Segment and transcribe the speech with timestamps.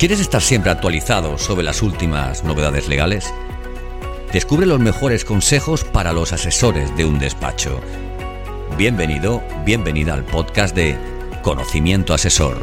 [0.00, 3.34] ¿Quieres estar siempre actualizado sobre las últimas novedades legales?
[4.32, 7.78] Descubre los mejores consejos para los asesores de un despacho.
[8.78, 10.96] Bienvenido, bienvenida al podcast de
[11.42, 12.56] Conocimiento Asesor.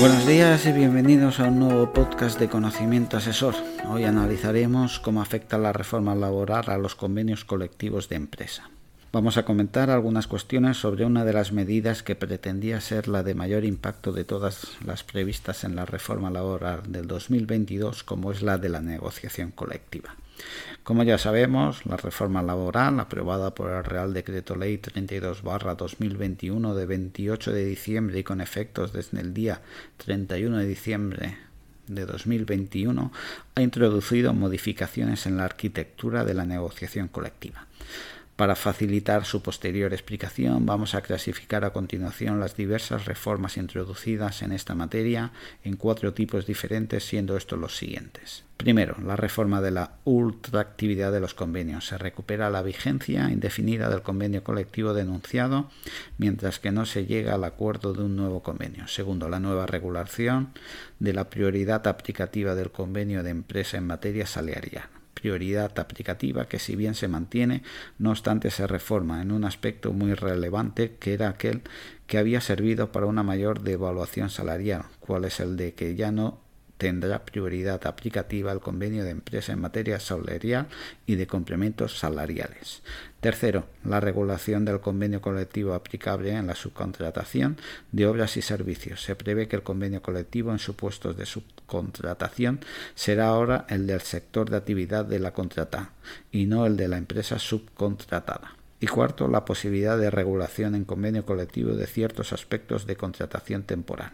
[0.00, 3.56] Buenos días y bienvenidos a un nuevo podcast de Conocimiento Asesor.
[3.90, 8.70] Hoy analizaremos cómo afecta la reforma laboral a los convenios colectivos de empresa.
[9.10, 13.34] Vamos a comentar algunas cuestiones sobre una de las medidas que pretendía ser la de
[13.34, 18.58] mayor impacto de todas las previstas en la reforma laboral del 2022, como es la
[18.58, 20.14] de la negociación colectiva.
[20.82, 27.52] Como ya sabemos, la reforma laboral, aprobada por el Real Decreto Ley 32-2021 de 28
[27.52, 29.62] de diciembre y con efectos desde el día
[29.96, 31.38] 31 de diciembre
[31.86, 33.10] de 2021,
[33.54, 37.66] ha introducido modificaciones en la arquitectura de la negociación colectiva.
[38.38, 44.52] Para facilitar su posterior explicación, vamos a clasificar a continuación las diversas reformas introducidas en
[44.52, 45.32] esta materia
[45.64, 48.44] en cuatro tipos diferentes, siendo estos los siguientes.
[48.56, 51.88] Primero, la reforma de la ultraactividad de los convenios.
[51.88, 55.68] Se recupera la vigencia indefinida del convenio colectivo denunciado
[56.16, 58.86] mientras que no se llega al acuerdo de un nuevo convenio.
[58.86, 60.50] Segundo, la nueva regulación
[61.00, 64.88] de la prioridad aplicativa del convenio de empresa en materia salarial
[65.20, 67.62] prioridad aplicativa que si bien se mantiene,
[67.98, 71.62] no obstante se reforma en un aspecto muy relevante que era aquel
[72.06, 76.40] que había servido para una mayor devaluación salarial, cual es el de que ya no
[76.78, 80.68] tendrá prioridad aplicativa el convenio de empresa en materia salarial
[81.06, 82.82] y de complementos salariales.
[83.20, 87.56] Tercero, la regulación del convenio colectivo aplicable en la subcontratación
[87.90, 89.02] de obras y servicios.
[89.02, 92.60] Se prevé que el convenio colectivo en supuestos de subcontratación
[92.94, 95.90] será ahora el del sector de actividad de la contrata
[96.30, 98.54] y no el de la empresa subcontratada.
[98.80, 104.12] Y cuarto, la posibilidad de regulación en convenio colectivo de ciertos aspectos de contratación temporal.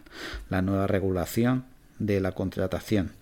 [0.48, 1.66] La nueva regulación
[2.06, 3.12] de la contratación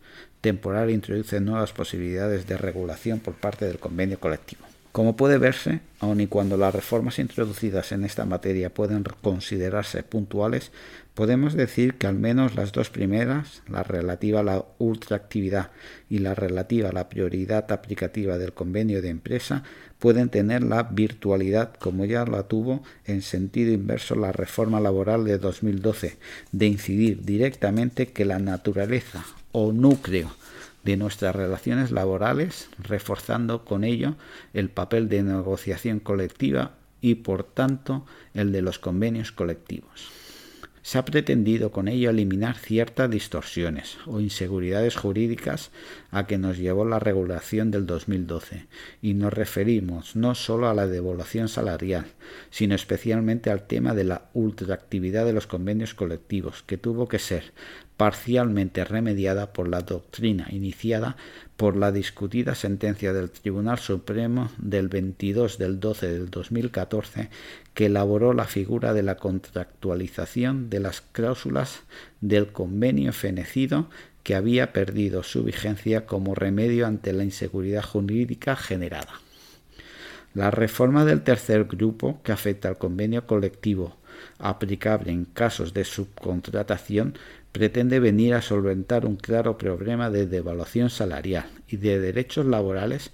[0.41, 4.72] temporal introduce nuevas posibilidades de regulación por parte del convenio colectivo.
[4.92, 10.70] Como puede verse, aun y cuando las reformas introducidas en esta materia pueden considerarse puntuales,
[11.14, 15.70] podemos decir que al menos las dos primeras, la relativa a la ultraactividad
[16.10, 19.62] y la relativa a la prioridad aplicativa del convenio de empresa,
[19.98, 25.38] pueden tener la virtualidad, como ya la tuvo en sentido inverso la reforma laboral de
[25.38, 26.19] 2012,
[26.53, 30.34] de incidir directamente que la naturaleza o núcleo
[30.84, 34.16] de nuestras relaciones laborales, reforzando con ello
[34.53, 40.10] el papel de negociación colectiva y, por tanto, el de los convenios colectivos.
[40.84, 45.71] Se ha pretendido con ello eliminar ciertas distorsiones o inseguridades jurídicas
[46.10, 48.66] a que nos llevó la regulación del 2012
[49.00, 52.06] y nos referimos no solo a la devolución salarial,
[52.50, 57.53] sino especialmente al tema de la ultraactividad de los convenios colectivos, que tuvo que ser
[58.03, 61.17] parcialmente remediada por la doctrina iniciada
[61.57, 67.29] por la discutida sentencia del Tribunal Supremo del 22 del 12 del 2014
[67.75, 71.83] que elaboró la figura de la contractualización de las cláusulas
[72.21, 73.89] del convenio fenecido
[74.25, 79.21] que había perdido su vigencia como remedio ante la inseguridad jurídica generada.
[80.34, 83.97] La reforma del tercer grupo, que afecta al convenio colectivo
[84.39, 87.15] aplicable en casos de subcontratación,
[87.53, 93.11] pretende venir a solventar un claro problema de devaluación salarial y de derechos laborales,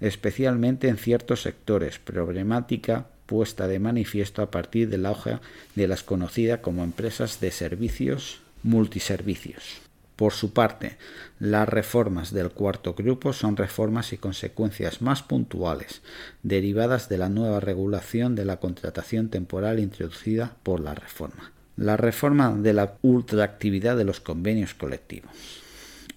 [0.00, 5.40] especialmente en ciertos sectores, problemática puesta de manifiesto a partir de la hoja
[5.76, 9.80] de las conocidas como empresas de servicios multiservicios.
[10.16, 10.96] Por su parte,
[11.38, 16.02] las reformas del cuarto grupo son reformas y consecuencias más puntuales,
[16.42, 22.54] derivadas de la nueva regulación de la contratación temporal introducida por la reforma la reforma
[22.54, 25.30] de la ultraactividad de los convenios colectivos.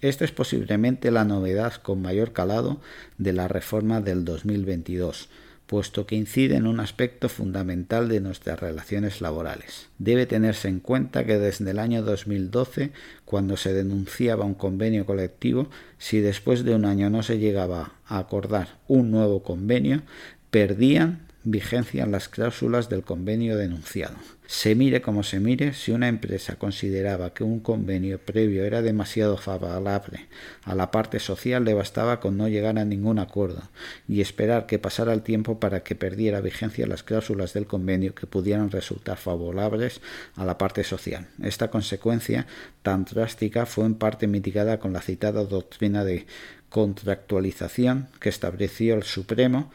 [0.00, 2.80] Esta es posiblemente la novedad con mayor calado
[3.18, 5.28] de la reforma del 2022,
[5.66, 9.88] puesto que incide en un aspecto fundamental de nuestras relaciones laborales.
[9.98, 12.90] Debe tenerse en cuenta que desde el año 2012,
[13.24, 18.18] cuando se denunciaba un convenio colectivo, si después de un año no se llegaba a
[18.18, 20.02] acordar un nuevo convenio,
[20.50, 24.14] perdían vigencia las cláusulas del convenio denunciado.
[24.46, 29.38] Se mire como se mire, si una empresa consideraba que un convenio previo era demasiado
[29.38, 30.26] favorable
[30.64, 33.62] a la parte social, le bastaba con no llegar a ningún acuerdo
[34.06, 38.26] y esperar que pasara el tiempo para que perdiera vigencia las cláusulas del convenio que
[38.26, 40.00] pudieran resultar favorables
[40.36, 41.28] a la parte social.
[41.42, 42.46] Esta consecuencia
[42.82, 46.26] tan drástica fue en parte mitigada con la citada doctrina de
[46.68, 49.70] contractualización que estableció el Supremo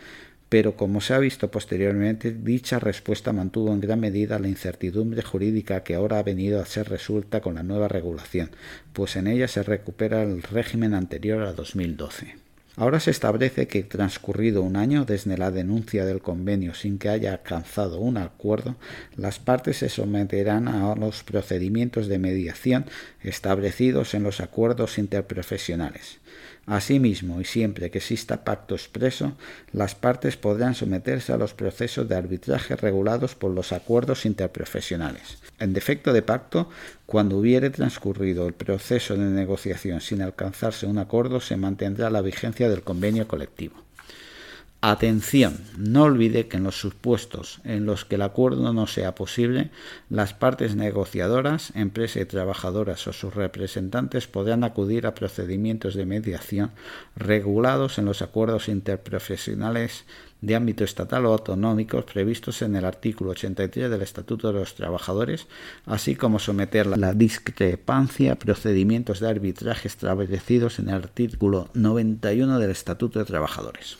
[0.49, 5.83] pero como se ha visto posteriormente, dicha respuesta mantuvo en gran medida la incertidumbre jurídica
[5.83, 8.51] que ahora ha venido a ser resuelta con la nueva regulación,
[8.93, 12.47] pues en ella se recupera el régimen anterior a 2012.
[12.79, 17.31] Ahora se establece que, transcurrido un año desde la denuncia del convenio sin que haya
[17.31, 18.75] alcanzado un acuerdo,
[19.15, 22.85] las partes se someterán a los procedimientos de mediación
[23.23, 26.19] establecidos en los acuerdos interprofesionales.
[26.67, 29.37] Asimismo, y siempre que exista pacto expreso,
[29.71, 35.37] las partes podrán someterse a los procesos de arbitraje regulados por los acuerdos interprofesionales.
[35.59, 36.69] En defecto de pacto,
[37.05, 42.69] cuando hubiere transcurrido el proceso de negociación sin alcanzarse un acuerdo, se mantendrá la vigencia
[42.69, 43.86] del convenio colectivo.
[44.81, 49.71] Atención, no olvide que en los supuestos en los que el acuerdo no sea posible,
[50.11, 56.73] las partes negociadoras, empresa y trabajadoras o sus representantes podrán acudir a procedimientos de mediación
[57.15, 60.05] regulados en los acuerdos interprofesionales
[60.41, 65.47] de ámbito estatal o autonómicos previstos en el artículo 83 del Estatuto de los Trabajadores,
[65.87, 72.69] así como someter la discrepancia a procedimientos de arbitraje establecidos en el artículo 91 del
[72.69, 73.97] Estatuto de Trabajadores.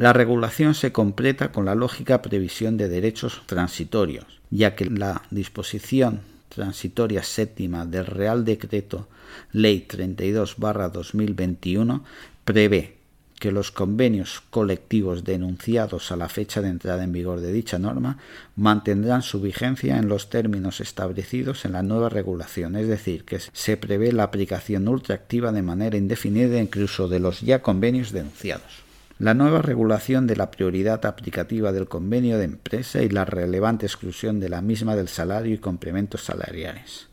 [0.00, 6.22] La regulación se completa con la lógica previsión de derechos transitorios, ya que la disposición
[6.48, 9.08] transitoria séptima del Real Decreto
[9.52, 12.00] Ley 32-2021
[12.46, 12.96] prevé
[13.38, 18.16] que los convenios colectivos denunciados a la fecha de entrada en vigor de dicha norma
[18.56, 23.76] mantendrán su vigencia en los términos establecidos en la nueva regulación, es decir, que se
[23.76, 28.88] prevé la aplicación ultraactiva de manera indefinida incluso de los ya convenios denunciados
[29.20, 34.40] la nueva regulación de la prioridad aplicativa del convenio de empresa y la relevante exclusión
[34.40, 37.08] de la misma del salario y complementos salariales.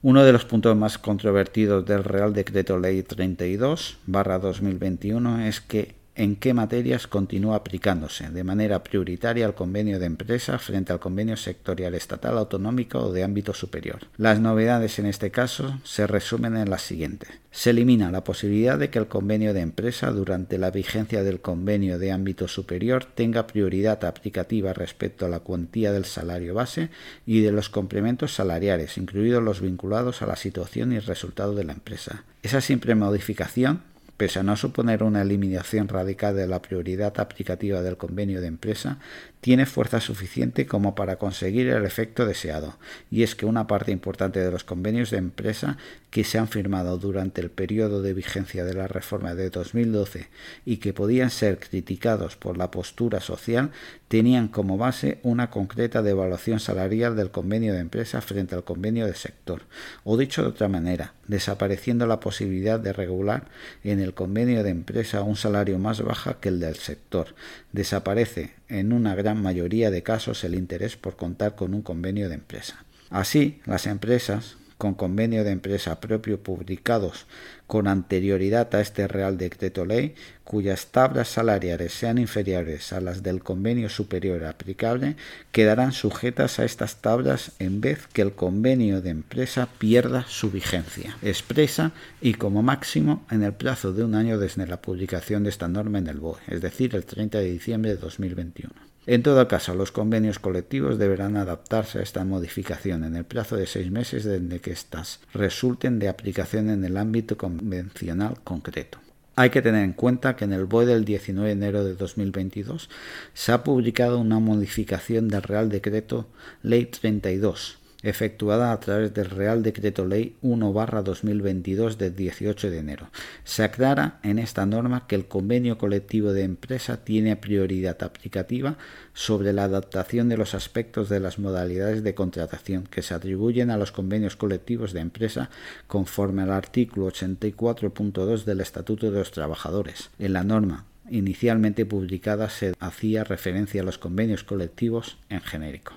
[0.00, 6.54] Uno de los puntos más controvertidos del Real Decreto Ley 32-2021 es que en qué
[6.54, 12.36] materias continúa aplicándose de manera prioritaria el convenio de empresa frente al convenio sectorial estatal,
[12.36, 14.00] autonómico o de ámbito superior.
[14.16, 17.30] Las novedades en este caso se resumen en las siguientes.
[17.52, 21.98] Se elimina la posibilidad de que el convenio de empresa durante la vigencia del convenio
[21.98, 26.90] de ámbito superior tenga prioridad aplicativa respecto a la cuantía del salario base
[27.26, 31.72] y de los complementos salariales, incluidos los vinculados a la situación y resultado de la
[31.72, 32.24] empresa.
[32.42, 33.89] Esa simple modificación
[34.20, 38.98] pese a no suponer una eliminación radical de la prioridad aplicativa del convenio de empresa,
[39.40, 42.76] tiene fuerza suficiente como para conseguir el efecto deseado,
[43.10, 45.78] y es que una parte importante de los convenios de empresa
[46.10, 50.28] que se han firmado durante el periodo de vigencia de la reforma de 2012
[50.66, 53.70] y que podían ser criticados por la postura social
[54.08, 59.14] tenían como base una concreta devaluación salarial del convenio de empresa frente al convenio de
[59.14, 59.62] sector,
[60.04, 63.46] o dicho de otra manera, desapareciendo la posibilidad de regular
[63.84, 67.34] en el convenio de empresa un salario más baja que el del sector.
[67.72, 72.36] Desaparece en una gran mayoría de casos el interés por contar con un convenio de
[72.36, 72.84] empresa.
[73.10, 77.26] Así, las empresas con convenio de empresa propio publicados
[77.66, 83.42] con anterioridad a este Real Decreto Ley, cuyas tablas salariales sean inferiores a las del
[83.42, 85.16] convenio superior aplicable,
[85.52, 91.14] quedarán sujetas a estas tablas en vez que el convenio de empresa pierda su vigencia
[91.20, 91.92] expresa
[92.22, 95.98] y como máximo en el plazo de un año desde la publicación de esta norma
[95.98, 98.72] en el BOE, es decir, el 30 de diciembre de 2021.
[99.06, 103.66] En todo caso, los convenios colectivos deberán adaptarse a esta modificación en el plazo de
[103.66, 108.98] seis meses desde que éstas resulten de aplicación en el ámbito convencional concreto.
[109.36, 112.90] Hay que tener en cuenta que en el BOE del 19 de enero de 2022
[113.32, 116.28] se ha publicado una modificación del Real Decreto
[116.62, 123.10] Ley 32 efectuada a través del Real Decreto Ley 1-2022 del 18 de enero.
[123.44, 128.76] Se aclara en esta norma que el convenio colectivo de empresa tiene prioridad aplicativa
[129.12, 133.76] sobre la adaptación de los aspectos de las modalidades de contratación que se atribuyen a
[133.76, 135.50] los convenios colectivos de empresa
[135.86, 140.10] conforme al artículo 84.2 del Estatuto de los Trabajadores.
[140.18, 145.94] En la norma inicialmente publicada se hacía referencia a los convenios colectivos en genérico.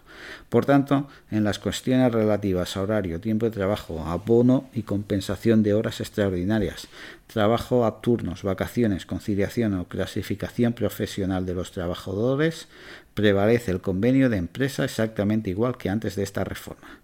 [0.49, 5.73] Por tanto, en las cuestiones relativas a horario, tiempo de trabajo, abono y compensación de
[5.73, 6.87] horas extraordinarias,
[7.27, 12.67] trabajo a turnos, vacaciones, conciliación o clasificación profesional de los trabajadores,
[13.13, 16.99] prevalece el convenio de empresa exactamente igual que antes de esta reforma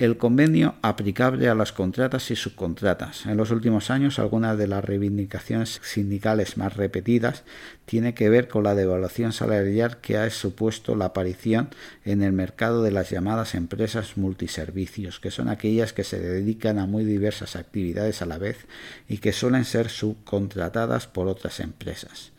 [0.00, 3.26] el convenio aplicable a las contratas y subcontratas.
[3.26, 7.44] En los últimos años, algunas de las reivindicaciones sindicales más repetidas
[7.84, 11.68] tiene que ver con la devaluación salarial que ha supuesto la aparición
[12.06, 16.86] en el mercado de las llamadas empresas multiservicios, que son aquellas que se dedican a
[16.86, 18.66] muy diversas actividades a la vez
[19.06, 22.32] y que suelen ser subcontratadas por otras empresas.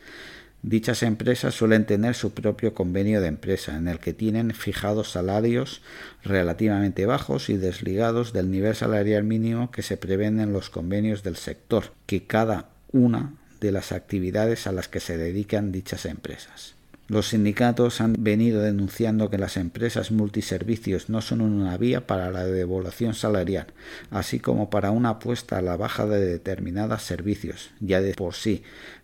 [0.63, 5.82] Dichas empresas suelen tener su propio convenio de empresa, en el que tienen fijados salarios
[6.24, 11.36] relativamente bajos y desligados del nivel salarial mínimo que se prevén en los convenios del
[11.36, 16.75] sector, que cada una de las actividades a las que se dedican dichas empresas.
[17.08, 22.46] Los sindicatos han venido denunciando que las empresas multiservicios no son una vía para la
[22.46, 23.68] devolución salarial,
[24.12, 28.63] así como para una apuesta a la baja de determinados servicios, ya de por sí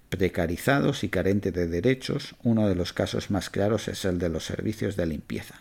[0.09, 2.35] precarizados y carentes de derechos.
[2.43, 5.55] Uno de los casos más claros es el de los servicios de limpieza.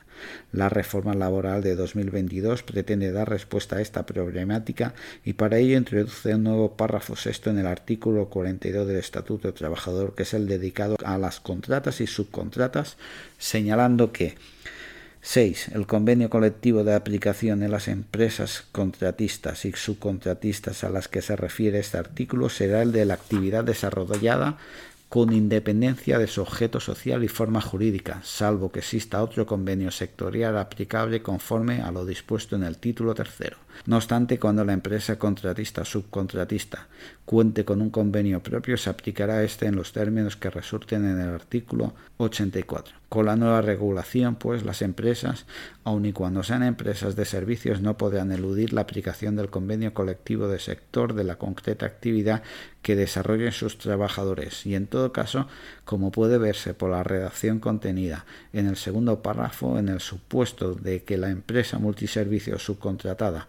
[0.53, 6.35] La reforma laboral de 2022 pretende dar respuesta a esta problemática y para ello introduce
[6.35, 10.49] un nuevo párrafo sexto en el artículo 42 del Estatuto del Trabajador, que es el
[10.49, 12.97] dedicado a las contratas y subcontratas,
[13.39, 14.37] señalando que
[15.29, 15.71] 6.
[15.75, 21.35] El convenio colectivo de aplicación en las empresas contratistas y subcontratistas a las que se
[21.35, 24.57] refiere este artículo será el de la actividad desarrollada
[25.09, 30.57] con independencia de su objeto social y forma jurídica, salvo que exista otro convenio sectorial
[30.57, 33.57] aplicable conforme a lo dispuesto en el título tercero.
[33.85, 36.87] No obstante, cuando la empresa contratista subcontratista
[37.25, 41.31] cuente con un convenio propio, se aplicará este en los términos que resulten en el
[41.31, 42.95] artículo 84.
[43.09, 45.47] Con la nueva regulación, pues, las empresas,
[45.85, 50.49] aun y cuando sean empresas de servicios, no podrán eludir la aplicación del convenio colectivo
[50.49, 52.43] de sector de la concreta actividad
[52.83, 54.67] que desarrollen sus trabajadores.
[54.67, 55.47] Y, en todo caso,
[55.85, 61.05] como puede verse por la redacción contenida en el segundo párrafo, en el supuesto de
[61.05, 63.47] que la empresa multiservicio subcontratada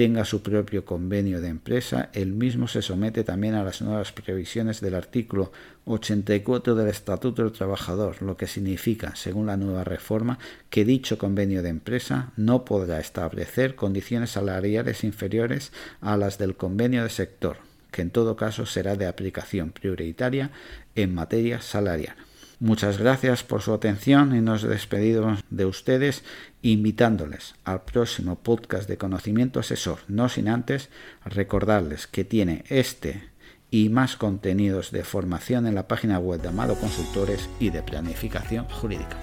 [0.00, 4.80] tenga su propio convenio de empresa, el mismo se somete también a las nuevas previsiones
[4.80, 5.52] del artículo
[5.84, 10.38] 84 del Estatuto del Trabajador, lo que significa, según la nueva reforma,
[10.70, 17.02] que dicho convenio de empresa no podrá establecer condiciones salariales inferiores a las del convenio
[17.02, 17.58] de sector,
[17.90, 20.50] que en todo caso será de aplicación prioritaria
[20.94, 22.16] en materia salarial.
[22.60, 26.22] Muchas gracias por su atención y nos despedimos de ustedes
[26.60, 30.90] invitándoles al próximo podcast de conocimiento asesor, no sin antes
[31.24, 33.30] recordarles que tiene este
[33.70, 38.66] y más contenidos de formación en la página web de Amado Consultores y de Planificación
[38.66, 39.16] Jurídica.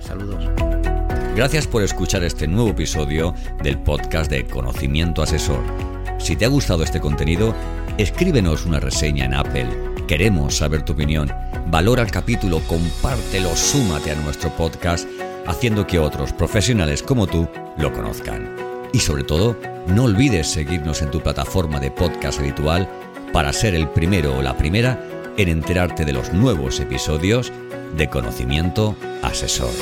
[0.00, 0.50] Saludos.
[1.36, 3.32] Gracias por escuchar este nuevo episodio
[3.62, 5.62] del podcast de Conocimiento Asesor.
[6.18, 7.54] Si te ha gustado este contenido,
[7.96, 9.95] escríbenos una reseña en Apple.
[10.06, 11.32] Queremos saber tu opinión
[11.66, 15.08] valora el capítulo, compártelo, súmate a nuestro podcast,
[15.46, 18.54] haciendo que otros profesionales como tú lo conozcan.
[18.92, 19.58] Y sobre todo,
[19.88, 22.88] no olvides seguirnos en tu plataforma de podcast habitual
[23.32, 25.04] para ser el primero o la primera
[25.36, 27.52] en enterarte de los nuevos episodios
[27.96, 29.72] de Conocimiento Asesor.